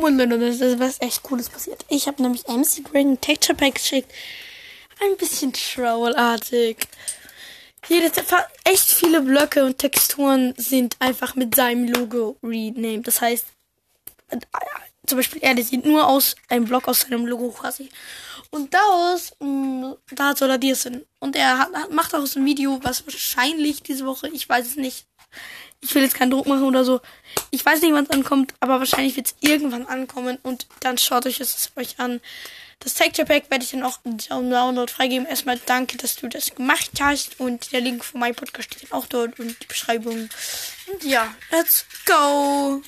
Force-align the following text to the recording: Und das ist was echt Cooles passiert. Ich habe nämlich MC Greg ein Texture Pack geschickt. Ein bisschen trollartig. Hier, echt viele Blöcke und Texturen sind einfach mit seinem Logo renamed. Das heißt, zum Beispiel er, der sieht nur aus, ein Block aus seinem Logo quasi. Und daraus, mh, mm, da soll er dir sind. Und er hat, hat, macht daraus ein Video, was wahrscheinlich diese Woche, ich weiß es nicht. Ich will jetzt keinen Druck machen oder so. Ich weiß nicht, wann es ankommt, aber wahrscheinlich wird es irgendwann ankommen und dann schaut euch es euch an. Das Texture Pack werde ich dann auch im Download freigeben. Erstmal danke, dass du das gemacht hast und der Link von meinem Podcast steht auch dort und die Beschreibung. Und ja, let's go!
Und 0.00 0.18
das 0.18 0.60
ist 0.60 0.78
was 0.78 1.00
echt 1.00 1.22
Cooles 1.22 1.48
passiert. 1.48 1.84
Ich 1.88 2.06
habe 2.06 2.22
nämlich 2.22 2.46
MC 2.46 2.84
Greg 2.84 3.06
ein 3.06 3.20
Texture 3.20 3.56
Pack 3.56 3.74
geschickt. 3.74 4.12
Ein 5.00 5.16
bisschen 5.16 5.52
trollartig. 5.52 6.78
Hier, 7.86 8.10
echt 8.64 8.90
viele 8.90 9.22
Blöcke 9.22 9.64
und 9.64 9.78
Texturen 9.78 10.54
sind 10.56 10.96
einfach 10.98 11.36
mit 11.36 11.54
seinem 11.54 11.88
Logo 11.88 12.36
renamed. 12.42 13.06
Das 13.06 13.20
heißt, 13.20 13.46
zum 15.08 15.18
Beispiel 15.18 15.42
er, 15.42 15.54
der 15.54 15.64
sieht 15.64 15.84
nur 15.84 16.06
aus, 16.06 16.36
ein 16.48 16.64
Block 16.64 16.88
aus 16.88 17.02
seinem 17.02 17.26
Logo 17.26 17.50
quasi. 17.50 17.88
Und 18.50 18.72
daraus, 18.72 19.32
mh, 19.40 19.46
mm, 19.46 19.96
da 20.12 20.34
soll 20.34 20.50
er 20.50 20.58
dir 20.58 20.74
sind. 20.74 21.04
Und 21.18 21.36
er 21.36 21.58
hat, 21.58 21.74
hat, 21.74 21.92
macht 21.92 22.12
daraus 22.12 22.36
ein 22.36 22.46
Video, 22.46 22.80
was 22.82 23.04
wahrscheinlich 23.06 23.82
diese 23.82 24.06
Woche, 24.06 24.28
ich 24.28 24.48
weiß 24.48 24.66
es 24.66 24.76
nicht. 24.76 25.06
Ich 25.80 25.94
will 25.94 26.02
jetzt 26.02 26.14
keinen 26.14 26.30
Druck 26.30 26.46
machen 26.46 26.64
oder 26.64 26.84
so. 26.84 27.00
Ich 27.50 27.64
weiß 27.64 27.82
nicht, 27.82 27.92
wann 27.92 28.04
es 28.04 28.10
ankommt, 28.10 28.54
aber 28.58 28.80
wahrscheinlich 28.80 29.14
wird 29.16 29.28
es 29.28 29.36
irgendwann 29.40 29.86
ankommen 29.86 30.38
und 30.42 30.66
dann 30.80 30.98
schaut 30.98 31.26
euch 31.26 31.40
es 31.40 31.70
euch 31.76 32.00
an. 32.00 32.20
Das 32.80 32.94
Texture 32.94 33.26
Pack 33.26 33.50
werde 33.50 33.64
ich 33.64 33.72
dann 33.72 33.82
auch 33.82 33.98
im 34.04 34.18
Download 34.18 34.90
freigeben. 34.90 35.26
Erstmal 35.26 35.60
danke, 35.66 35.96
dass 35.96 36.16
du 36.16 36.28
das 36.28 36.54
gemacht 36.54 36.90
hast 37.00 37.38
und 37.40 37.72
der 37.72 37.80
Link 37.80 38.04
von 38.04 38.20
meinem 38.20 38.36
Podcast 38.36 38.74
steht 38.74 38.92
auch 38.92 39.06
dort 39.06 39.38
und 39.38 39.60
die 39.62 39.66
Beschreibung. 39.66 40.28
Und 40.86 41.04
ja, 41.04 41.34
let's 41.50 41.86
go! 42.06 42.82